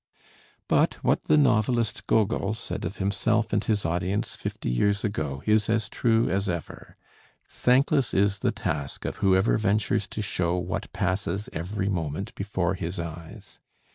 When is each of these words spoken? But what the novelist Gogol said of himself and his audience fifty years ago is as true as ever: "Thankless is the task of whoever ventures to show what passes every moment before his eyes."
But 0.67 0.95
what 1.03 1.25
the 1.25 1.37
novelist 1.37 2.07
Gogol 2.07 2.55
said 2.55 2.85
of 2.85 2.97
himself 2.97 3.53
and 3.53 3.63
his 3.63 3.85
audience 3.85 4.35
fifty 4.35 4.71
years 4.71 5.03
ago 5.03 5.43
is 5.45 5.69
as 5.69 5.89
true 5.89 6.27
as 6.27 6.49
ever: 6.49 6.97
"Thankless 7.45 8.11
is 8.11 8.39
the 8.39 8.51
task 8.51 9.05
of 9.05 9.17
whoever 9.17 9.59
ventures 9.59 10.07
to 10.07 10.23
show 10.23 10.57
what 10.57 10.91
passes 10.91 11.49
every 11.53 11.87
moment 11.87 12.33
before 12.33 12.73
his 12.73 12.99
eyes." 12.99 13.59